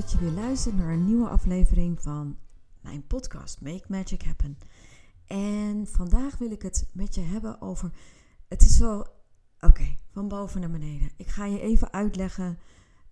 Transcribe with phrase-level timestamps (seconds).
[0.00, 2.38] Dat je weer luistert naar een nieuwe aflevering van
[2.80, 4.58] mijn podcast Make Magic Happen.
[5.26, 7.90] En vandaag wil ik het met je hebben over.
[8.48, 9.06] Het is wel.
[9.60, 11.10] Oké, van boven naar beneden.
[11.16, 12.58] Ik ga je even uitleggen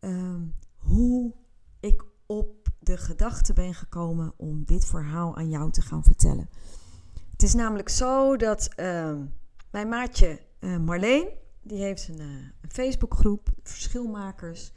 [0.00, 0.40] ehm,
[0.76, 1.34] hoe
[1.80, 6.48] ik op de gedachte ben gekomen om dit verhaal aan jou te gaan vertellen.
[7.30, 9.24] Het is namelijk zo dat ehm,
[9.70, 11.28] mijn maatje uh, Marleen,
[11.62, 12.26] die heeft een, uh,
[12.60, 14.72] een Facebookgroep, Verschilmakers.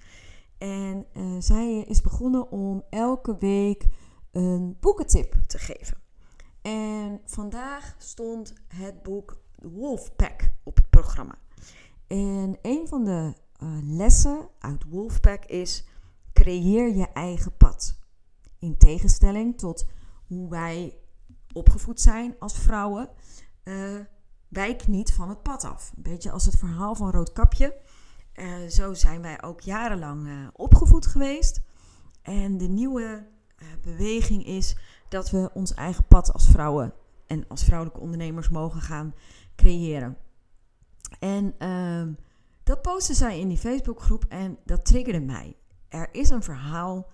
[0.59, 3.87] En uh, zij is begonnen om elke week
[4.31, 5.97] een boekentip te geven.
[6.61, 11.37] En vandaag stond het boek Wolfpack op het programma.
[12.07, 13.33] En een van de
[13.83, 15.87] lessen uit Wolfpack is:
[16.33, 17.97] creëer je eigen pad.
[18.59, 19.85] In tegenstelling tot
[20.27, 20.97] hoe wij
[21.53, 23.09] opgevoed zijn als vrouwen,
[23.63, 23.99] uh,
[24.47, 25.91] wijk niet van het pad af.
[25.95, 27.81] Een beetje als het verhaal van Roodkapje.
[28.39, 31.61] Uh, zo zijn wij ook jarenlang uh, opgevoed geweest.
[32.21, 33.27] En de nieuwe
[33.81, 34.75] beweging is
[35.09, 36.93] dat we ons eigen pad als vrouwen
[37.27, 39.13] en als vrouwelijke ondernemers mogen gaan
[39.55, 40.17] creëren.
[41.19, 42.13] En ehm,
[42.63, 45.55] dat postte zij in die Facebookgroep en dat triggerde mij.
[45.87, 47.11] Er is een verhaal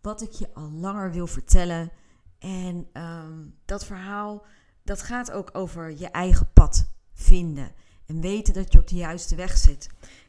[0.00, 1.90] wat ik je al langer wil vertellen.
[2.38, 4.44] En um, dat verhaal
[4.82, 7.72] dat gaat ook over je eigen pad vinden.
[8.06, 9.88] En weten dat je op de juiste weg zit.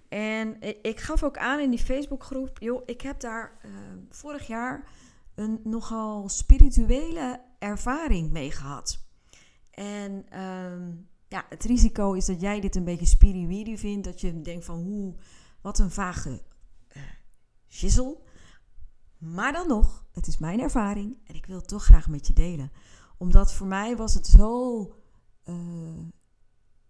[0.09, 3.71] En ik gaf ook aan in die Facebookgroep, joh, ik heb daar uh,
[4.09, 4.87] vorig jaar
[5.35, 9.05] een nogal spirituele ervaring mee gehad.
[9.71, 14.05] En um, ja, het risico is dat jij dit een beetje spiriwiri vindt.
[14.05, 15.15] Dat je denkt van, hoe,
[15.61, 16.41] wat een vage
[17.81, 18.09] uh.
[19.17, 22.33] Maar dan nog, het is mijn ervaring en ik wil het toch graag met je
[22.33, 22.71] delen.
[23.17, 24.79] Omdat voor mij was het zo.
[25.45, 25.55] Uh,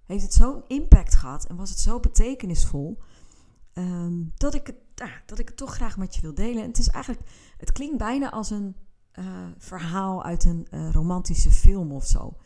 [0.06, 3.02] heeft het zo'n impact gehad en was het zo betekenisvol.
[3.78, 4.76] Um, dat, ik het,
[5.26, 6.62] dat ik het toch graag met je wil delen.
[6.62, 7.30] En het is eigenlijk.
[7.58, 8.76] Het klinkt bijna als een
[9.20, 9.26] uh,
[9.58, 12.38] verhaal uit een uh, romantische film of zo.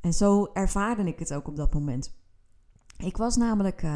[0.00, 2.14] En zo ervaarde ik het ook op dat moment.
[2.96, 3.86] Ik was namelijk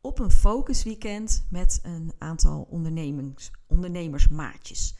[0.00, 2.68] op een focusweekend met een aantal
[3.68, 4.96] ondernemersmaatjes.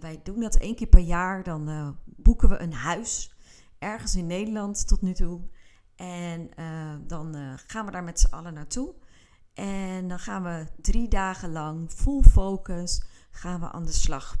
[0.00, 1.42] Wij doen dat één keer per jaar.
[1.42, 3.34] Dan boeken we een huis
[3.78, 5.40] ergens in Nederland tot nu toe.
[5.96, 6.50] En
[7.06, 7.36] dan
[7.66, 8.94] gaan we daar met z'n allen naartoe.
[9.58, 14.36] En dan gaan we drie dagen lang full focus gaan we aan de slag.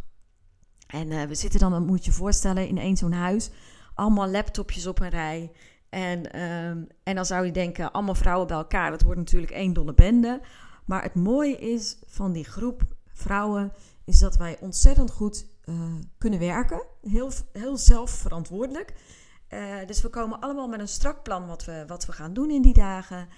[0.86, 3.50] En we zitten dan, moet je je voorstellen, in één zo'n huis.
[3.94, 5.52] Allemaal laptopjes op een rij.
[5.88, 8.90] En, um, en dan zou je denken, allemaal vrouwen bij elkaar.
[8.90, 10.40] Dat wordt natuurlijk één dolle bende.
[10.84, 13.72] Maar het mooie is van die groep vrouwen...
[14.04, 16.82] is dat wij ontzettend goed uh, kunnen werken.
[17.02, 18.94] Heel, heel zelfverantwoordelijk.
[19.50, 22.50] Uh, dus we komen allemaal met een strak plan wat we, wat we gaan doen
[22.50, 23.28] in die dagen.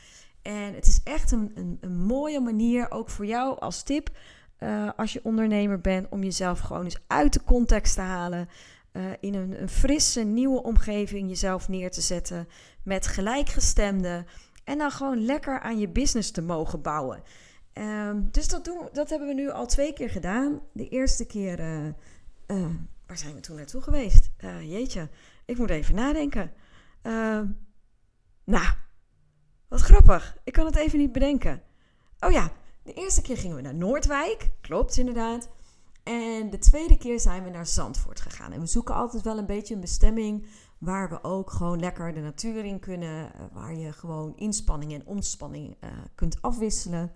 [0.42, 4.10] En het is echt een, een, een mooie manier, ook voor jou als tip...
[4.62, 8.48] Uh, als je ondernemer bent, om jezelf gewoon eens uit de context te halen...
[8.92, 12.48] Uh, in een, een, frisse, nieuwe omgeving jezelf neer te zetten
[12.82, 14.26] met gelijkgestemden
[14.64, 17.22] en dan gewoon lekker aan je business te mogen bouwen.
[17.74, 20.60] Um, dus dat, doen, dat hebben we nu al twee keer gedaan.
[20.72, 22.66] De eerste keer, uh,
[23.06, 24.30] waar zijn we toen naartoe geweest?
[24.62, 25.08] jeetje,
[25.44, 26.52] ik moet even nadenken.
[27.02, 27.46] Ehm,
[28.44, 28.66] nou,
[29.70, 30.36] wat grappig.
[30.44, 31.62] Ik kan het even niet bedenken.
[32.20, 34.50] Oh ja, de eerste keer gingen we naar Noordwijk.
[34.60, 35.48] Klopt inderdaad.
[36.02, 38.52] En de tweede keer zijn we naar Zandvoort gegaan.
[38.52, 40.46] En we zoeken altijd wel een beetje een bestemming
[40.78, 43.34] waar we ook gewoon lekker de natuur in kunnen.
[43.34, 47.12] Eh, waar je gewoon inspanning en ontspanning uh, kunt afwisselen.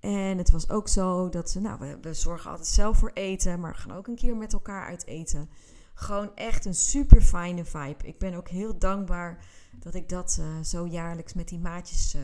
[0.00, 3.60] En het was ook zo dat ze, nou, we, we, zorgen altijd zelf voor eten,
[3.60, 5.50] maar we gaan ook een keer met elkaar uit eten.
[5.94, 8.04] Gewoon echt een super fijne vibe.
[8.04, 9.44] Ik ben ook heel dankbaar
[9.78, 12.16] dat ik dat uh, zo jaarlijks met die maatjes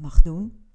[0.00, 0.66] mag doen.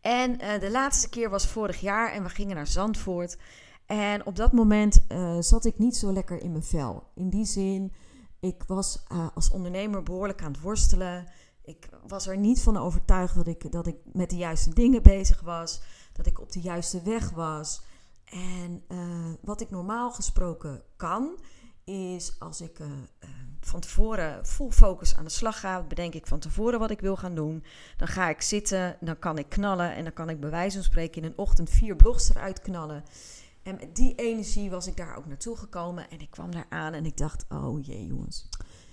[0.00, 3.38] En de laatste keer was vorig jaar en we gingen naar Zandvoort.
[3.86, 5.00] En op dat moment
[5.40, 7.10] zat ik niet zo lekker in mijn vel.
[7.14, 7.92] In die zin,
[8.40, 11.28] ik was als ondernemer behoorlijk aan het worstelen.
[11.62, 15.40] Ik was er niet van overtuigd dat ik, dat ik met de juiste dingen bezig
[15.40, 15.82] was.
[16.12, 17.82] Dat ik op de juiste weg was.
[18.24, 18.82] En
[19.40, 21.38] wat ik normaal gesproken kan,
[21.84, 22.80] is als ik
[23.68, 27.16] van tevoren full focus aan de slag ga, bedenk ik van tevoren wat ik wil
[27.16, 27.64] gaan doen.
[27.96, 30.84] Dan ga ik zitten, dan kan ik knallen en dan kan ik bij wijze van
[30.84, 33.04] spreken in een ochtend vier blogs eruit knallen.
[33.62, 36.92] En met die energie was ik daar ook naartoe gekomen en ik kwam daar aan
[36.92, 38.48] en ik dacht, oh jee jongens,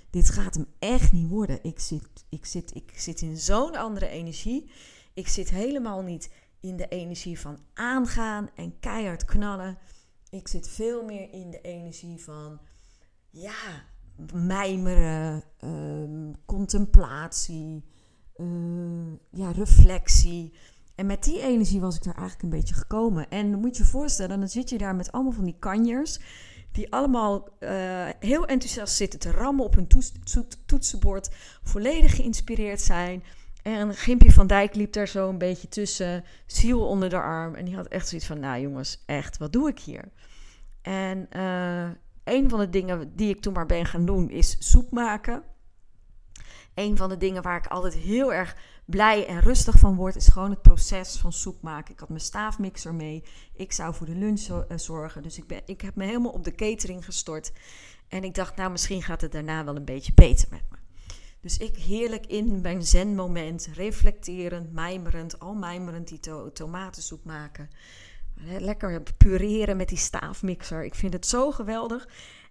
[0.10, 1.60] dit gaat hem echt niet worden.
[1.64, 4.72] Ik zit, ik zit, ik zit in zo'n andere energie.
[5.14, 6.30] Ik zit helemaal niet
[6.60, 9.78] in de energie van aangaan en keihard knallen.
[10.30, 12.60] Ik zit veel meer in de energie van,
[13.30, 13.86] ja,
[14.34, 17.84] mijmeren, ehm, contemplatie,
[18.38, 20.54] uh, ja, reflectie.
[20.96, 23.30] En met die energie was ik daar eigenlijk een beetje gekomen.
[23.30, 26.20] En moet je je voorstellen, dan zit je daar met allemaal van die kanjers.
[26.72, 27.70] Die allemaal uh,
[28.20, 29.88] heel enthousiast zitten te rammen op hun
[30.66, 31.30] toetsenbord.
[31.64, 33.24] Volledig geïnspireerd zijn.
[33.62, 36.24] En Gimpje van Dijk liep daar zo een beetje tussen.
[36.46, 37.56] Ziel onder de arm.
[37.56, 40.12] En die had echt zoiets van, nou jongens, echt, wat doe ik hier?
[40.82, 41.90] En uh,
[42.26, 45.44] een van de dingen die ik toen maar ben gaan doen is soep maken.
[46.74, 48.56] Een van de dingen waar ik altijd heel erg
[48.86, 51.94] blij en rustig van word, is gewoon het proces van soep maken.
[51.94, 53.24] Ik had mijn staafmixer mee.
[53.54, 55.24] Ik zou voor de lunch eh, zorgen.
[55.24, 57.52] Dus ik, ben, ik heb me helemaal op de catering gestort.
[58.08, 60.78] En ik dacht, nou, misschien gaat het daarna wel een beetje beter met me.
[61.42, 66.20] Dus ik heerlijk in mijn zen-moment, reflecterend, mijmerend, al mijmerend die
[66.54, 67.70] tomatensoep maken.
[68.60, 70.86] Lekker pureren met die staafmixer.
[70.86, 72.08] Ik vind het zo geweldig.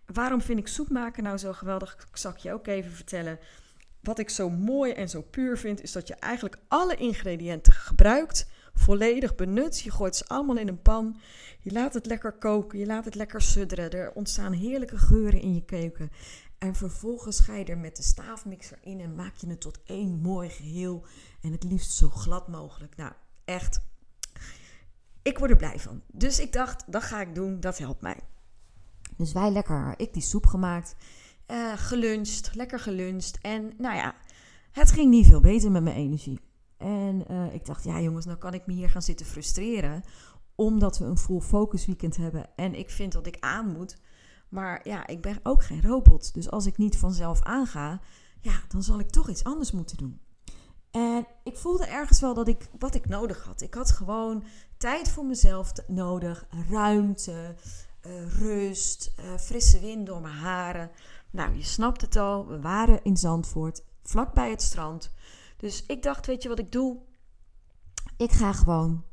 [0.07, 2.07] Waarom vind ik soep maken nou zo geweldig?
[2.11, 3.39] Ik zal je ook even vertellen.
[4.01, 8.47] Wat ik zo mooi en zo puur vind, is dat je eigenlijk alle ingrediënten gebruikt,
[8.75, 9.81] volledig benut.
[9.81, 11.21] Je gooit ze allemaal in een pan.
[11.61, 13.91] Je laat het lekker koken, je laat het lekker sudderen.
[13.91, 16.11] Er ontstaan heerlijke geuren in je keuken.
[16.59, 20.21] En vervolgens ga je er met de staafmixer in en maak je het tot één
[20.21, 21.07] mooi geheel.
[21.41, 22.97] En het liefst zo glad mogelijk.
[22.97, 23.13] Nou,
[23.45, 23.81] echt
[25.25, 26.03] ik word er blij van.
[26.13, 28.21] Dus ik dacht, dat ga ik doen, dat helpt mij.
[29.17, 30.97] Dus wij lekker, ik die soep gemaakt,
[31.47, 33.39] uh, geluncht, lekker geluncht.
[33.41, 34.15] En nou ja,
[34.71, 36.41] het ging niet veel beter met mijn energie.
[36.77, 40.03] En uh, ik dacht, ja jongens, nou kan ik me hier gaan zitten frustreren.
[40.55, 42.47] Omdat we een full focus weekend hebben.
[42.57, 43.97] En ik vind dat ik aan moet.
[44.49, 46.35] Maar ja, ik ben ook geen robot.
[46.35, 48.01] Dus als ik niet vanzelf aanga,
[48.41, 50.21] ja, dan zal ik toch iets anders moeten doen.
[50.95, 53.61] En ik voelde ergens wel dat ik wat ik nodig had.
[53.61, 54.45] Ik had gewoon
[54.77, 57.55] tijd voor mezelf nodig, ruimte,
[58.07, 60.91] uh, rust, uh, frisse wind door mijn haren.
[61.31, 65.13] Nou, je snapt het al, we waren in Zandvoort, vlakbij het strand.
[65.57, 66.99] Dus ik dacht, weet je wat ik doe?
[68.17, 69.05] Ik ga gewoon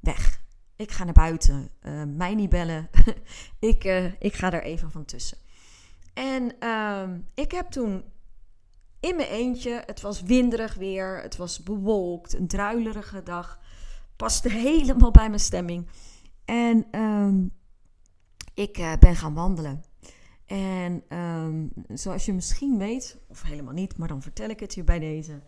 [0.00, 0.40] weg.
[0.76, 1.70] Ik ga naar buiten.
[1.82, 2.88] Uh, mij niet bellen.
[3.58, 3.84] ik,
[4.18, 5.38] ik ga er even van tussen.
[6.14, 8.04] En ehm, ik heb toen
[9.08, 9.82] in mijn eentje.
[9.86, 11.22] Het was winderig weer.
[11.22, 12.34] Het was bewolkt.
[12.34, 13.60] Een druilerige dag.
[14.16, 15.88] Paste helemaal bij mijn stemming.
[16.44, 17.44] En ehm,
[18.54, 19.84] ik uh, ben gaan wandelen.
[20.46, 24.84] En um, zoals je misschien weet, of helemaal niet, maar dan vertel ik het je
[24.84, 25.40] bij deze.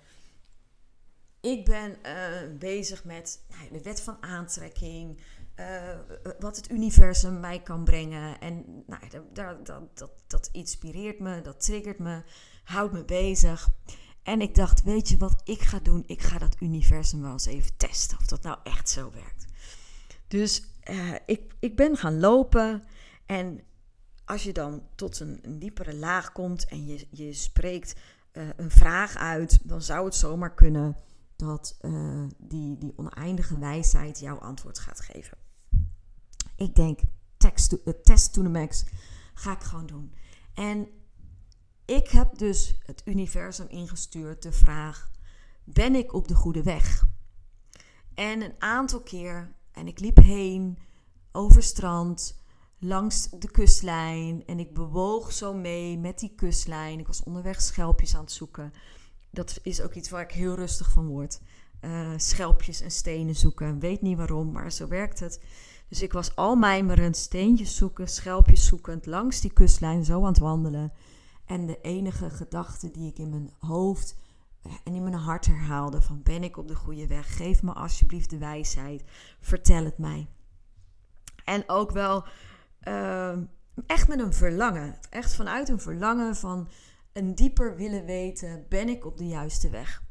[1.41, 5.21] Ik ben uh, bezig met nou, de wet van aantrekking.
[5.57, 5.99] Uh,
[6.39, 8.41] wat het universum mij kan brengen.
[8.41, 9.03] En nou,
[9.33, 12.23] dat, dat, dat, dat inspireert me, dat triggert me
[12.69, 13.69] houdt me bezig.
[14.23, 16.03] En ik dacht, weet je wat ik ga doen?
[16.07, 19.47] Ik ga dat universum wel eens even testen of dat nou echt zo werkt.
[20.27, 22.85] Dus uh, ik, ik ben gaan lopen
[23.27, 23.61] en
[24.25, 27.95] als je dan tot een, diepere laag komt en je, je spreekt
[28.33, 30.97] uh, een vraag uit, dan zou het zomaar kunnen
[31.37, 35.39] dat uh, die, die oneindige wijsheid jouw antwoord gaat geven.
[36.57, 37.01] Ik denk,
[38.03, 38.85] test to the max
[39.35, 40.15] ga ik gewoon doen.
[40.55, 40.89] En
[41.89, 45.11] ik heb dus het universum ingestuurd de vraag:
[45.65, 47.07] ben ik op de goede weg?
[48.15, 50.79] En een aantal keer, en ik liep heen
[51.33, 52.43] over strand,
[52.79, 56.99] langs de kustlijn en ik bewoog zo mee met die kustlijn.
[56.99, 58.73] Ik was onderweg schelpjes aan het zoeken.
[59.31, 61.41] Dat is ook iets waar ik heel rustig van word.
[61.81, 63.79] Uh, schelpjes en stenen zoeken.
[63.79, 65.41] Weet niet waarom, maar zo werkt het.
[65.89, 70.39] Dus ik was al mijmerend, steentjes zoeken, schelpjes zoekend, langs die kustlijn zo aan het
[70.39, 70.93] wandelen.
[71.49, 74.17] En de enige gedachte die ik in mijn hoofd
[74.63, 77.37] eh, en in mijn hart herhaalde: van ben ik op de goede weg?
[77.37, 79.03] Geef me alsjeblieft de wijsheid.
[79.41, 80.29] Vertel het mij.
[81.45, 82.27] En ook wel
[82.89, 83.37] uh,
[83.87, 84.99] echt met een verlangen.
[85.11, 86.69] Echt vanuit een verlangen van
[87.13, 90.03] een dieper willen weten: ben ik op de juiste weg?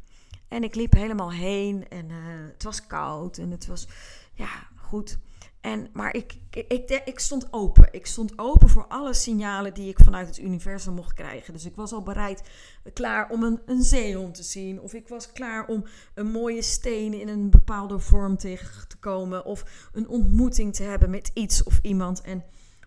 [0.48, 2.18] En ik liep helemaal heen en uh,
[2.52, 3.88] het was koud en het was
[4.34, 5.20] ja goed.
[5.62, 7.88] En, maar ik, ik, ik, stond open.
[7.92, 11.54] Ik stond open voor alle signalen die ik vanuit het universum mocht krijgen.
[11.54, 12.50] Dus ik was al bereid,
[12.94, 14.82] klaar om een, een zeehond te zien.
[14.82, 19.46] Of ik was klaar om een mooie steen in een bepaalde vorm tegen te komen.
[19.46, 22.22] Of een ontmoeting te hebben met iets of iemand.
[22.22, 22.44] En,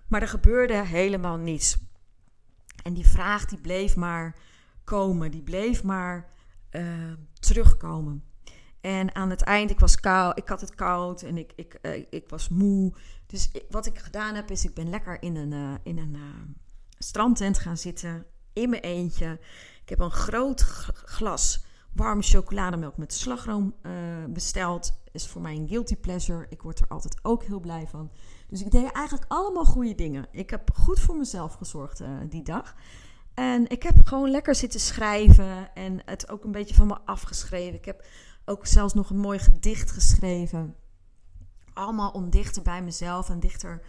[0.08, 1.78] maar er gebeurde helemaal niets.
[2.82, 4.36] En die vraag die bleef maar
[4.84, 6.28] komen, die bleef maar
[6.70, 8.29] uh, terugkomen.
[8.80, 12.04] En aan het eind, ik was koud, ik had het koud en ik, ik, uh,
[12.10, 12.92] ik was moe.
[13.26, 16.16] Dus wat ik gedaan heb, is ik ben lekker in een, uh, in een
[16.98, 19.38] strandtent gaan zitten, in mijn eentje.
[19.82, 20.60] Ik heb een groot
[20.92, 23.74] glas warme chocolademelk met slagroom
[24.28, 24.92] besteld.
[25.12, 26.46] Is voor mij een guilty pleasure.
[26.48, 28.10] Ik word er altijd ook heel blij van.
[28.48, 30.26] Dus ik deed eigenlijk allemaal goede dingen.
[30.32, 32.74] Ik heb goed voor mezelf gezorgd die dag.
[33.34, 37.74] En ik heb gewoon lekker zitten schrijven en het ook een beetje van me afgeschreven.
[37.74, 38.04] Ik heb
[38.50, 40.74] ook zelfs nog een mooi gedicht geschreven.
[41.72, 43.82] Allemaal om dichter bij mezelf en dichter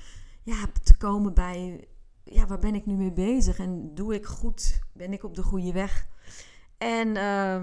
[0.44, 1.88] ja, te komen bij,
[2.24, 3.60] ja, waar ben ik nu mee bezig?
[3.60, 4.82] En doe ik goed?
[4.94, 6.08] Ben ik op de goede weg?
[6.78, 7.56] En, uh,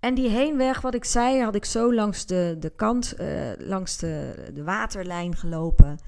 [0.00, 3.96] en die heenweg, wat ik zei, had ik zo langs de, de kant, uh, langs
[3.96, 5.98] de, de waterlijn gelopen.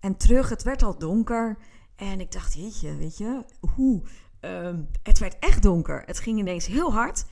[0.00, 1.58] En terug, het werd al donker.
[1.96, 4.02] En ik dacht, jeetje, weet je, hoe?
[4.40, 6.02] Um, het werd echt donker.
[6.06, 7.24] Het ging ineens heel hard.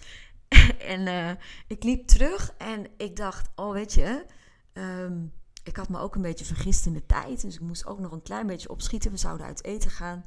[0.94, 1.30] en uh,
[1.66, 4.26] ik liep terug en ik dacht, oh weet je,
[4.72, 7.40] um, ik had me ook een beetje vergist in de tijd.
[7.40, 9.10] Dus ik moest ook nog een klein beetje opschieten.
[9.10, 10.24] We zouden uit eten gaan.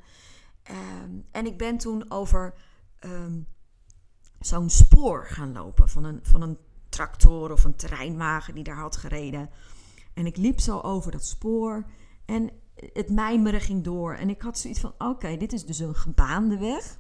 [1.04, 2.54] Um, en ik ben toen over
[4.40, 6.58] zo'n spoor gaan lopen van een, van een
[6.90, 9.50] tractor of een terreinwagen die daar had gereden.
[10.14, 11.86] En ik liep zo over dat spoor.
[12.26, 12.50] En
[12.94, 14.14] het mijmeren ging door.
[14.14, 17.00] En ik had zoiets van: oké, dit is dus een gebaande weg.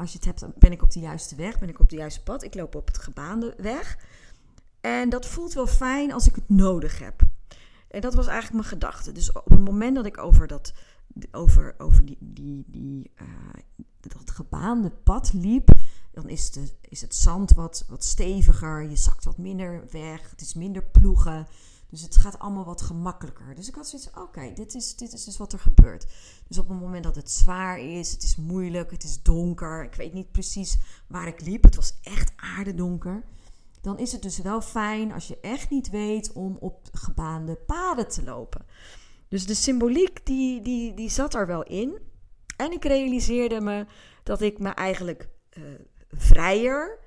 [0.00, 2.22] Als je het hebt, ben ik op de juiste weg, ben ik op de juiste
[2.22, 2.42] pad.
[2.42, 3.98] Ik loop op het gebaande weg.
[4.80, 7.22] En dat voelt wel fijn als ik het nodig heb.
[7.88, 9.12] En dat was eigenlijk mijn gedachte.
[9.12, 10.72] Dus op het moment dat ik over dat,
[11.30, 13.26] over, over die, die, die, uh,
[14.00, 15.70] dat gebaande pad liep,
[16.12, 18.82] dan is, de, is het zand wat, wat steviger.
[18.88, 20.30] Je zakt wat minder weg.
[20.30, 21.46] Het is minder ploegen.
[21.90, 23.54] Dus het gaat allemaal wat gemakkelijker.
[23.54, 26.06] Dus ik had zoiets oké, dit, is, dit is dus wat er gebeurt.
[26.48, 29.94] Dus op het moment dat het zwaar is, het is moeilijk, het is donker, ik
[29.94, 33.24] weet niet precies waar ik liep, het was echt aardedonker.
[33.80, 38.08] Dan is het dus wel fijn als je echt niet weet om op gebaande paden
[38.08, 38.66] te lopen.
[39.28, 41.98] Dus de symboliek die, die, die zat er wel in.
[42.56, 43.86] En ik realiseerde me
[44.22, 45.28] dat ik me eigenlijk
[45.58, 45.64] uh,
[46.10, 46.98] vrijer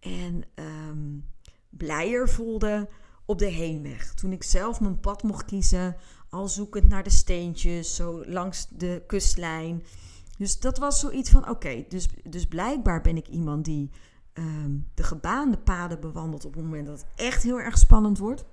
[0.00, 1.28] en um,
[1.70, 2.88] blijer voelde
[3.30, 4.14] op de heenweg.
[4.14, 5.96] Toen ik zelf mijn pad mocht kiezen,
[6.30, 9.82] al zoekend naar de steentjes, zo langs de kustlijn.
[10.38, 13.90] Dus dat was zoiets van: oké, dus, dus blijkbaar ben ik iemand die
[14.32, 18.44] ehm, de gebaande paden bewandelt op het moment dat het echt heel erg spannend wordt.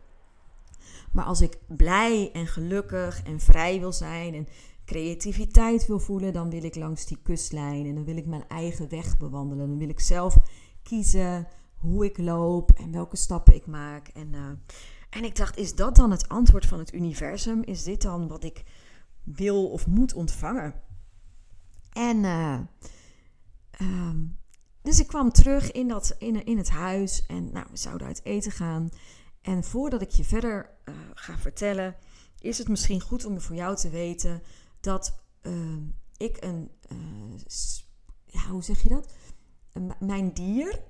[1.12, 4.48] Maar als ik blij en gelukkig en vrij wil zijn en
[4.86, 8.90] creativiteit wil voelen, dan wil ik langs die kustlijn en dan wil ik mijn eigen
[8.90, 9.68] weg bewandelen.
[9.68, 10.38] Dan wil ik zelf
[10.84, 14.08] kiezen hoe ik loop en welke stappen ik maak.
[14.08, 14.50] En, uh,
[15.10, 17.64] en ik dacht, is dat dan het antwoord van het universum?
[17.64, 18.64] Is dit dan wat ik
[19.24, 20.74] wil of moet ontvangen?
[21.92, 22.60] En uh,
[23.82, 24.38] um,
[24.82, 28.24] dus ik kwam terug in, dat, in, in het huis en nou, we zouden uit
[28.24, 28.90] eten gaan.
[29.42, 31.96] En voordat ik je verder uh, ga vertellen,
[32.40, 34.42] is het misschien goed om voor jou te weten
[34.80, 35.26] dat
[36.18, 36.72] ik een,
[38.26, 39.14] ja, hoe zeg je dat?
[40.00, 40.84] mijn dier,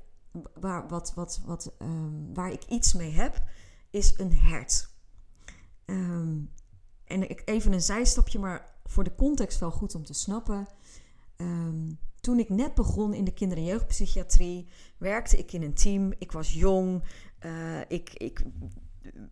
[0.54, 3.44] waar, wat, wat, wat, um, waar ik iets mee heb,
[3.90, 4.90] is een hert.
[5.86, 6.52] Um,
[7.06, 10.68] en ik, even een zijstapje, maar voor de context wel goed om te snappen.
[11.38, 14.68] Um, toen ik net begon in de kinder- en jeugdpsychiatrie,
[14.98, 16.14] werkte ik in een team.
[16.18, 17.04] Ik was jong.
[17.46, 18.44] Uh, ik, ik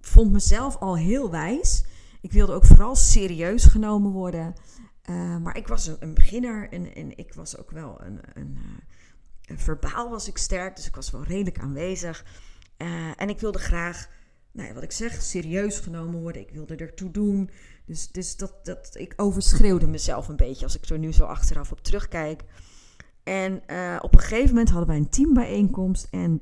[0.01, 1.85] vond mezelf al heel wijs.
[2.21, 4.53] Ik wilde ook vooral serieus genomen worden.
[5.09, 8.61] Uh, maar ik was een, beginner en, en, ik was ook wel een, een, uh,
[9.53, 12.25] verbaal was ik sterk, dus ik was wel redelijk aanwezig.
[12.77, 14.09] Uh, en ik wilde graag,
[14.51, 16.41] nou ja, wat ik zeg, serieus genomen worden.
[16.41, 17.49] Ik wilde ertoe doen.
[17.85, 21.71] Dus, dus dat, dat, ik overschreeuwde mezelf een beetje als ik er nu zo achteraf
[21.71, 22.43] op terugkijk.
[23.23, 26.41] En uh, op een gegeven moment hadden wij een teambijeenkomst en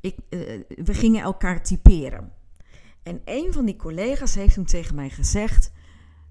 [0.00, 2.32] ik, uh, we gingen elkaar typeren.
[3.02, 5.72] En een van die collega's heeft toen tegen mij gezegd: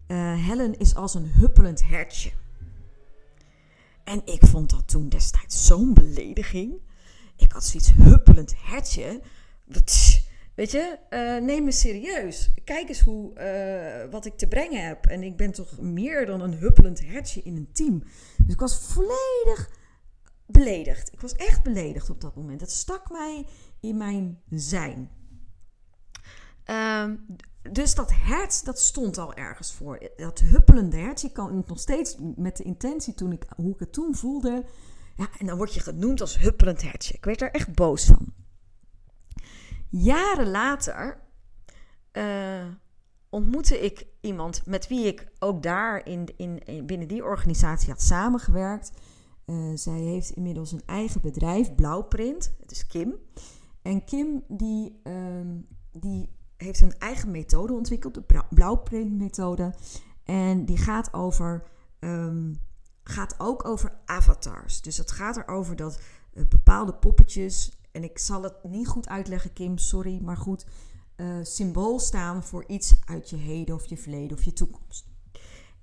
[0.08, 2.32] Helen is als een huppelend hertje.
[4.04, 6.74] En ik vond dat toen destijds zo'n belediging.
[7.36, 9.22] Ik had zoiets huppelend hertje.
[10.56, 12.52] weet je, uh, neem me serieus.
[12.64, 13.34] Kijk eens hoe,
[14.06, 15.06] uh, wat ik te brengen heb.
[15.06, 18.04] En ik ben toch meer dan een huppelend hertje in een team.
[18.38, 19.70] Dus ik was volledig
[20.46, 21.14] beledigd.
[21.14, 22.62] Ik was echt beledigd op dat moment.
[22.62, 23.46] Het stak mij
[23.80, 25.10] in mijn zijn.
[26.65, 27.25] Um,
[27.72, 30.10] dus dat hert, dat stond al ergens voor.
[30.15, 33.79] Dat huppelende hert, je kan het nog steeds met de intentie toen ik, hoe ik
[33.79, 34.65] het toen voelde.
[35.15, 37.13] Ja, en dan word je genoemd als huppelend hertje.
[37.13, 38.34] Ik werd er echt boos van.
[39.89, 41.22] Jaren later
[42.13, 42.67] uh,
[43.29, 48.91] ontmoette ik iemand met wie ik ook daar in, in, binnen die organisatie had samengewerkt.
[49.46, 52.55] Uh, zij heeft inmiddels een eigen bedrijf, Blauwprint.
[52.60, 53.15] Het is Kim.
[53.82, 55.58] En Kim die, ehm,
[55.91, 59.74] die heeft een eigen methode ontwikkeld, de Blauwprint-methode.
[60.24, 61.64] En die gaat, over,
[62.00, 62.60] um,
[63.04, 64.82] gaat ook over avatars.
[64.82, 66.00] Dus het gaat erover dat
[66.34, 70.66] uh, bepaalde poppetjes, en ik zal het niet goed uitleggen, Kim, sorry, maar goed,
[71.18, 75.06] uh, symbool staan voor iets uit je heden of je verleden of je toekomst.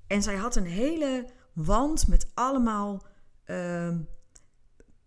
[0.07, 3.07] En zij had een hele wand met allemaal
[3.47, 3.97] uh,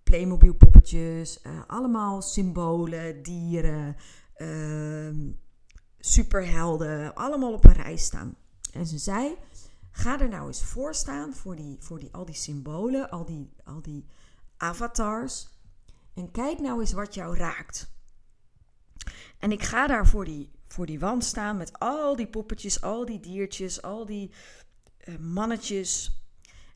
[0.03, 3.95] Playmobil poppetjes, uh, allemaal symbolen, dieren,
[4.37, 5.33] uh,
[6.05, 8.35] superhelden, allemaal op een rij staan.
[8.73, 9.35] En ze zei:
[9.91, 13.53] ga er nou eens voor staan voor, die, voor die, al die symbolen, al die,
[13.63, 14.05] al die
[14.57, 15.47] avatars.
[16.13, 17.91] En kijk nou eens wat jou raakt.
[19.39, 23.05] En ik ga daar voor die, voor die wand staan met al die poppetjes, al
[23.05, 24.31] die diertjes, al die
[25.05, 26.21] uh, mannetjes.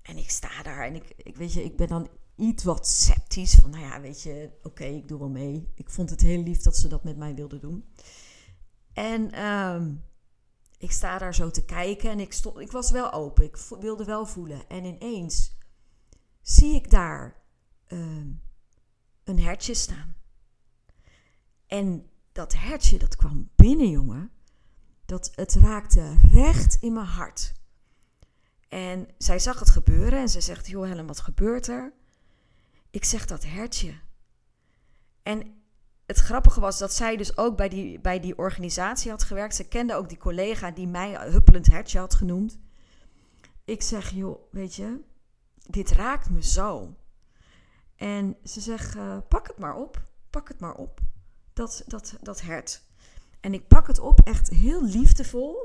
[0.02, 3.54] En ik sta daar en ik, ik, weet je, ik ben dan iets wat sceptisch.
[3.54, 5.72] Van nou ja, weet je, oké, ik doe wel mee.
[5.76, 7.86] Ik vond het heel lief dat ze dat met mij wilden doen.
[8.98, 10.04] En um,
[10.78, 13.46] ik sta daar zo te kijken en ik, stond, ik was wel open.
[13.46, 14.70] Ik wilde wel voelen.
[14.70, 15.58] En ineens
[16.42, 17.36] zie ik daar
[17.88, 18.42] um,
[19.24, 20.16] een hertje staan.
[21.68, 24.32] En dat hertje, dat kwam binnen, jongen.
[25.06, 27.54] Dat het raakte recht in mijn hart.
[28.68, 31.94] En zij zag het gebeuren en ze zegt: Joh, Helen, wat gebeurt er?
[32.90, 34.00] Ik zeg dat hertje.
[35.24, 35.57] En
[36.08, 39.56] het grappige was dat zij dus ook bij die, bij die organisatie had gewerkt.
[39.56, 42.60] Ze kende ook die collega die mij huppelend hertje had genoemd.
[43.66, 45.00] Ik zeg, joh, weet je,
[45.66, 46.96] dit raakt me zo.
[47.96, 51.00] En ze zegt, uh, pak het maar op, pak het maar op,
[51.54, 52.82] dat, dat, dat hert.
[53.40, 55.56] En ik pak het op, echt heel liefdevol.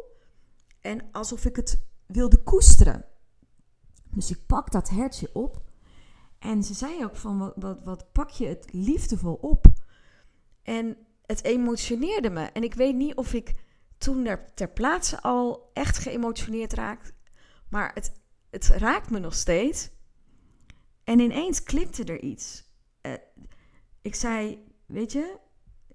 [0.81, 3.05] En alsof ik het wilde koesteren.
[4.11, 5.63] Dus ik pak dat hertje op.
[6.39, 9.72] En ze zei ook van, wat, wat pak je het liefdevol op?
[10.63, 12.45] En het emotioneerde me.
[12.45, 13.55] En ik weet niet of ik
[13.99, 17.13] toen er ter plaatse al echt geëmotioneerd raakte.
[17.69, 18.13] Maar het,
[18.51, 19.91] het raakt me nog steeds.
[21.05, 22.65] En ineens klikte er iets.
[23.03, 23.13] Uh,
[24.03, 25.39] ik zei, weet je,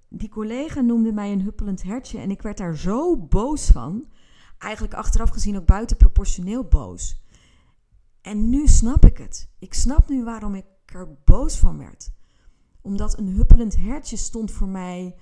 [0.10, 2.20] die collega noemde mij een huppelend hertje.
[2.20, 4.12] En ik werd daar zo boos van.
[4.58, 7.22] Eigenlijk achteraf gezien ook buitenproportioneel boos.
[8.22, 9.50] En nu snap ik het.
[9.60, 12.16] Ik snap nu waarom ik er boos van werd
[12.82, 15.16] omdat een huppelend hertje stond voor mij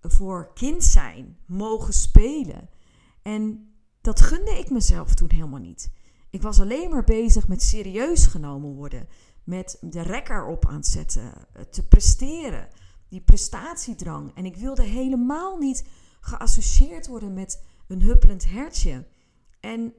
[0.00, 2.68] voor kind zijn, mogen spelen.
[3.22, 5.90] En dat gunde ik mezelf toen helemaal niet.
[6.30, 9.08] Ik was alleen maar bezig met serieus genomen worden,
[9.44, 11.32] met de rekker op aan het zetten,
[11.70, 12.68] te presteren,
[13.08, 14.34] die prestatiedrang.
[14.34, 15.84] En ik wilde helemaal niet
[16.20, 19.06] geassocieerd worden met een huppelend hertje.
[19.60, 19.94] En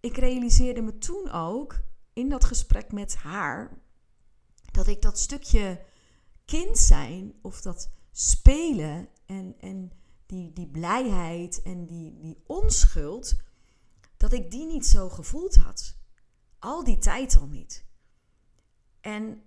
[0.00, 1.80] ik realiseerde me toen ook
[2.12, 3.80] in dat gesprek met haar
[4.70, 5.80] dat ik dat stukje
[6.44, 9.92] kind zijn of dat spelen en, en
[10.26, 13.36] die, die blijheid en die, die onschuld,
[14.16, 15.96] dat ik die niet zo gevoeld had.
[16.58, 17.84] Al die tijd al niet.
[19.00, 19.42] En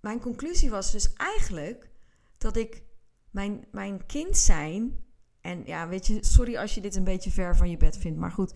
[0.00, 1.90] mijn conclusie was dus eigenlijk
[2.38, 2.82] dat ik
[3.30, 5.04] mijn, mijn kind zijn.
[5.40, 8.18] En ja, weet je, sorry als je dit een beetje ver van je bed vindt,
[8.18, 8.54] maar goed.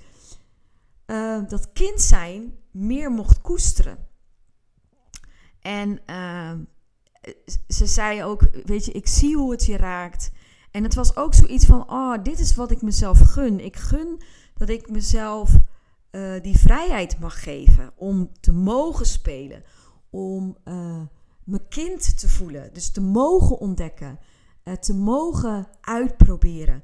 [1.07, 4.09] Uh, dat kind zijn meer mocht koesteren.
[5.61, 6.53] En uh,
[7.69, 10.31] ze zei ook, weet je, ik zie hoe het je raakt.
[10.71, 13.65] En het was ook zoiets van, oh, dit is wat ik mezelf gun.
[13.65, 14.21] Ik gun
[14.55, 15.59] dat ik mezelf
[16.11, 19.63] uh, die vrijheid mag geven om te mogen spelen,
[20.11, 21.01] om uh,
[21.45, 24.19] mijn kind te voelen, dus te mogen ontdekken,
[24.81, 26.83] te mogen uitproberen.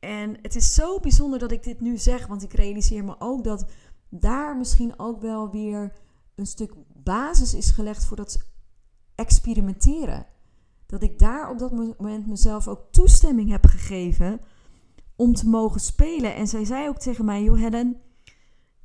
[0.00, 3.44] En het is zo bijzonder dat ik dit nu zeg, want ik realiseer me ook
[3.44, 3.64] dat
[4.08, 5.92] daar misschien ook wel weer
[6.34, 8.53] een stuk basis is gelegd voor dat
[9.14, 10.26] experimenteren.
[10.86, 14.40] Dat ik daar op dat moment mezelf ook toestemming heb gegeven
[15.16, 16.34] om te mogen spelen.
[16.34, 18.00] En zij zei ook tegen mij: Joh, Helen,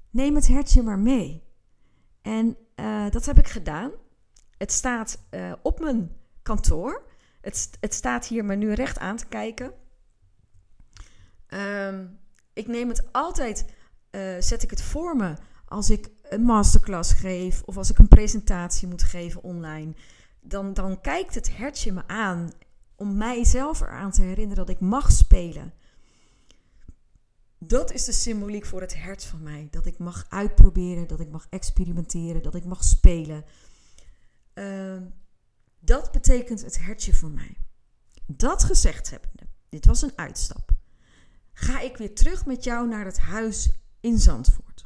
[0.10, 1.44] neem het hertje maar mee.
[2.22, 3.92] En uh, dat heb ik gedaan.
[4.58, 6.12] Het staat uh, op mijn
[6.42, 7.04] kantoor.
[7.42, 9.72] Het, het, staat hier me nu recht aan te kijken.
[11.48, 12.20] Um,
[12.54, 13.66] ik neem het altijd,
[14.12, 15.34] uh, zet ik het voor me
[15.66, 19.94] als ik een masterclass geef of als ik een presentatie moet geven online
[20.50, 22.52] dan, dan kijkt het hertje me aan
[22.96, 25.74] om mijzelf eraan te herinneren dat ik mag spelen.
[27.58, 29.68] Dat is de symboliek voor het hert van mij.
[29.72, 33.46] Dat ik mag uitproberen, dat ik mag experimenteren, dat ik mag spelen.
[34.54, 35.02] Uh,
[35.80, 37.58] dat betekent het hertje voor mij.
[38.26, 40.72] Dat gezegd hebbende, dit was een uitstap.
[41.54, 44.86] ga ik weer terug met jou naar het huis in Zandvoort.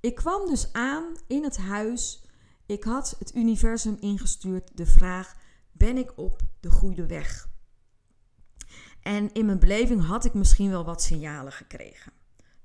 [0.00, 2.25] Ik kwam dus aan in het huis.
[2.66, 5.36] Ik had het universum ingestuurd de vraag:
[5.72, 7.48] ben ik op de goede weg?
[9.02, 12.12] En in mijn beleving had ik misschien wel wat signalen gekregen.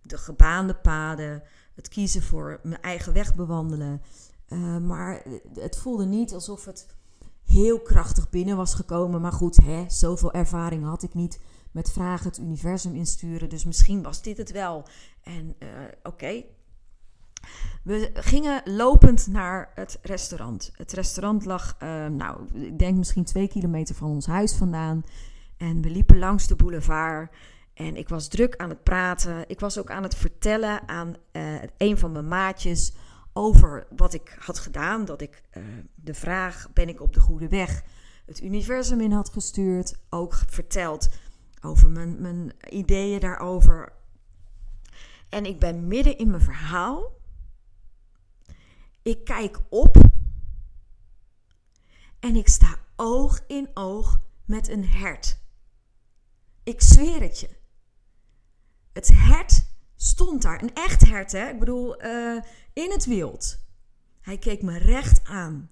[0.01, 1.43] De gebaande paden,
[1.75, 4.01] het kiezen voor mijn eigen weg bewandelen.
[4.47, 6.87] Uh, maar het voelde niet alsof het
[7.43, 9.21] heel krachtig binnen was gekomen.
[9.21, 11.39] Maar goed, hè, zoveel ervaring had ik niet
[11.71, 13.49] met vragen het universum insturen.
[13.49, 14.87] Dus misschien was dit het wel.
[15.23, 15.69] En uh,
[16.03, 16.43] oké.
[17.83, 20.71] We gingen lopend naar het restaurant.
[20.75, 25.03] Het restaurant lag, uh, nou, ik denk misschien twee kilometer van ons huis vandaan.
[25.57, 27.35] En we liepen langs de boulevard.
[27.73, 29.49] En ik was druk aan het praten.
[29.49, 32.93] Ik was ook aan het vertellen aan uh, een van mijn maatjes
[33.33, 35.05] over wat ik had gedaan.
[35.05, 35.63] Dat ik uh,
[35.95, 37.83] de vraag: ben ik op de goede weg?
[38.25, 39.99] Het universum in had gestuurd.
[40.09, 41.09] Ook verteld
[41.61, 43.93] over mijn, mijn ideeën daarover.
[45.29, 47.19] En ik ben midden in mijn verhaal.
[49.01, 49.97] Ik kijk op.
[52.19, 55.39] En ik sta oog in oog met een hert.
[56.63, 57.49] Ik zweer het je.
[58.93, 60.63] Het hert stond daar.
[60.63, 61.49] Een echt hert, hè?
[61.49, 62.41] Ik bedoel, uh,
[62.73, 63.59] in het wild.
[64.21, 65.69] Hij keek me recht aan.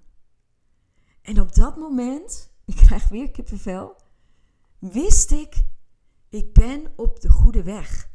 [1.21, 3.95] En op dat moment, ik krijg weer kippenvel,
[4.79, 5.63] wist ik,
[6.29, 8.09] ik ben op de goede weg.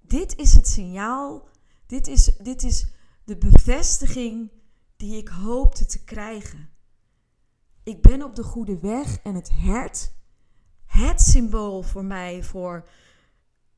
[0.00, 1.48] Dit is het signaal,
[1.86, 2.86] dit is, dit is
[3.24, 4.50] de bevestiging
[4.96, 6.68] die ik hoopte te krijgen.
[7.82, 10.14] Ik ben op de goede weg en het hert,
[10.86, 12.88] het symbool voor mij voor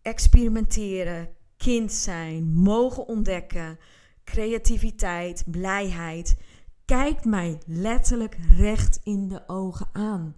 [0.02, 3.78] experimenteren, kind zijn, mogen ontdekken,
[4.24, 6.36] creativiteit, blijheid,
[6.84, 10.36] kijkt mij letterlijk recht in de ogen aan.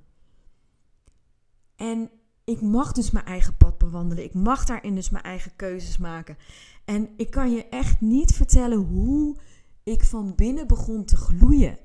[1.76, 2.10] En
[2.48, 4.24] ik mag dus mijn eigen pad bewandelen.
[4.24, 6.36] Ik mag daarin dus mijn eigen keuzes maken.
[6.84, 9.36] En ik kan je echt niet vertellen hoe
[9.82, 11.78] ik van binnen begon te gloeien.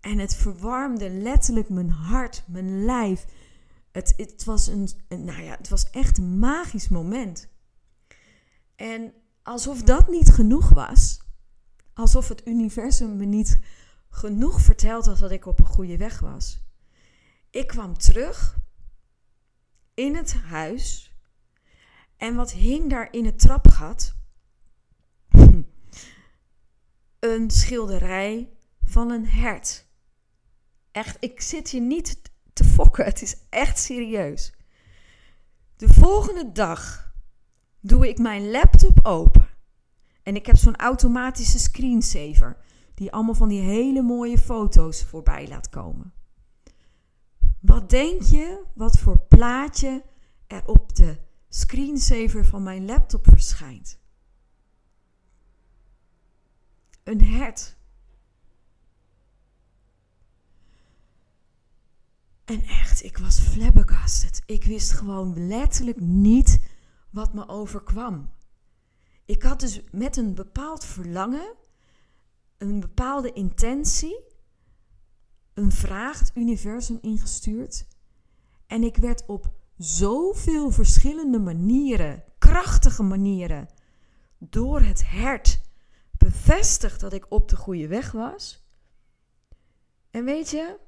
[0.00, 3.26] En het verwarmde letterlijk mijn hart, mijn lijf.
[3.92, 7.48] Het, het, was, een, nou ja, het was echt een magisch moment.
[8.74, 11.20] En alsof dat niet genoeg was,
[11.94, 13.60] alsof het universum me niet
[14.10, 16.64] genoeg verteld had dat ik op een goede weg was.
[17.50, 18.64] Ik kwam terug
[19.96, 21.14] in het huis
[22.16, 24.14] en wat hing daar in het trapgat?
[27.20, 28.50] een schilderij
[28.82, 29.86] van een hert.
[30.92, 32.20] Echt, ik zit hier niet
[32.52, 33.04] te fokken.
[33.04, 34.54] Het is echt serieus.
[35.76, 37.12] De volgende dag
[37.80, 39.48] doe ik mijn laptop open.
[40.22, 42.56] En ik heb zo'n automatische screensaver.
[42.94, 46.12] Die allemaal van die hele mooie foto's voorbij laat komen.
[47.60, 50.04] Wat denk je wat voor plaatje
[50.46, 51.16] er op de
[51.48, 53.98] screensaver van mijn laptop verschijnt?
[57.02, 57.76] Een hert.
[62.44, 64.42] En echt, ik was flabbergasted.
[64.46, 66.60] Ik wist gewoon letterlijk niet
[67.10, 68.30] wat me overkwam.
[69.24, 71.54] Ik had dus met een bepaald verlangen,
[72.58, 74.20] een bepaalde intentie,
[75.56, 77.86] een vraag het universum ingestuurd.
[78.66, 83.68] En ik werd op zoveel verschillende manieren, krachtige manieren,
[84.38, 85.60] door het hert
[86.10, 88.66] bevestigd dat ik op de goede weg was.
[90.10, 90.78] En weet je,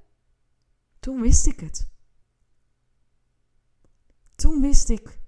[1.00, 1.90] toen wist ik het.
[4.35, 5.18] Toen wist ik,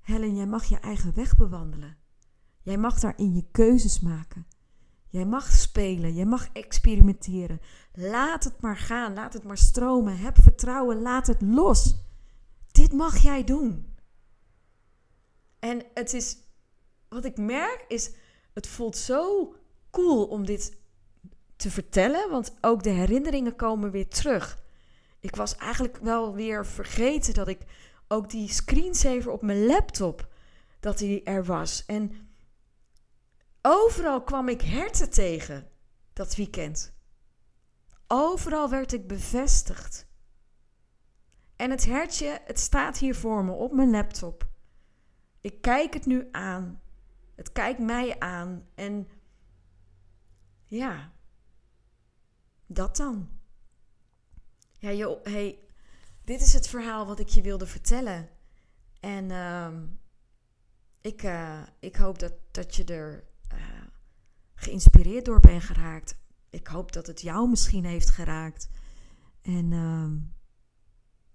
[0.00, 1.96] Helen, jij mag je eigen weg bewandelen.
[2.62, 4.46] Jij mag daarin je keuzes maken.
[5.08, 7.60] Jij mag spelen, jij mag experimenteren.
[7.92, 10.18] Laat het maar gaan, laat het maar stromen.
[10.18, 11.96] Heb vertrouwen, laat het los.
[12.72, 13.96] Dit mag jij doen.
[15.58, 16.36] En het is,
[17.08, 18.10] wat ik merk is,
[18.54, 19.54] het voelt zo
[19.90, 20.76] cool om dit
[21.56, 24.62] te vertellen, want ook de herinneringen komen weer terug.
[25.20, 27.60] Ik was eigenlijk wel weer vergeten dat ik
[28.08, 30.28] ook die screensaver op mijn laptop,
[30.80, 31.84] dat die er was.
[31.86, 32.27] En
[33.62, 35.70] overal kwam ik herten tegen
[36.12, 36.92] dat weekend.
[38.06, 40.06] Overal werd ik bevestigd.
[41.56, 44.48] En het hertje, het staat hier voor me op mijn laptop.
[45.40, 46.80] Ik kijk het nu aan.
[47.34, 48.68] Het kijkt mij aan.
[48.74, 49.08] En
[50.64, 51.12] ja,
[52.66, 53.28] dat dan.
[54.78, 55.58] Ja, joh, hey,
[56.24, 58.28] dit is het verhaal wat ik je wilde vertellen.
[59.00, 59.72] En uh,
[61.00, 63.24] ik, uh, ik hoop dat, dat je er
[64.58, 66.16] geïnspireerd door bent geraakt.
[66.50, 68.70] Ik hoop dat het jou misschien heeft geraakt.
[69.42, 70.10] En uh,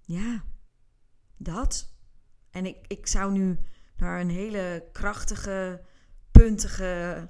[0.01, 0.43] ja,
[1.37, 1.93] dat.
[2.49, 3.59] En ik, ik zou nu
[3.97, 5.81] naar een hele krachtige,
[6.31, 7.29] puntige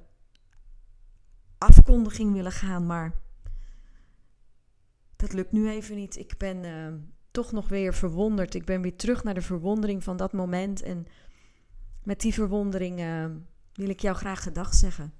[1.58, 3.21] afkondiging willen gaan, maar
[5.15, 6.17] dat lukt nu even niet.
[6.17, 6.93] Ik ben uh,
[7.32, 8.53] toch nog weer verwonderd.
[8.53, 10.82] Ik ben weer terug naar de verwondering van dat moment.
[10.82, 11.06] En
[12.03, 13.25] met die verwondering uh,
[13.73, 15.13] wil ik jou graag gedag zeggen.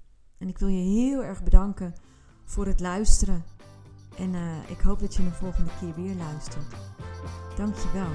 [0.44, 1.96] En ik wil je heel erg bedanken
[2.46, 3.44] voor het luisteren.
[4.18, 6.66] En uh, ik hoop dat je de volgende keer weer luistert.
[7.56, 8.08] Dank je wel.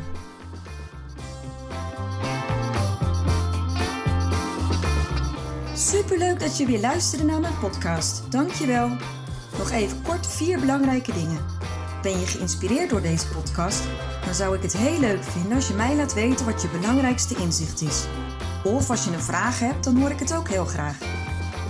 [5.75, 8.33] Superleuk dat je weer luisterde naar mijn podcast.
[8.33, 8.89] Dank je wel.
[9.59, 11.45] Nog even kort vier belangrijke dingen.
[12.03, 13.83] Ben je geïnspireerd door deze podcast?
[14.25, 17.37] Dan zou ik het heel leuk vinden als je mij laat weten wat je belangrijkste
[17.37, 18.07] inzicht is.
[18.65, 21.18] Of als je een vraag hebt, dan hoor ik het ook heel graag.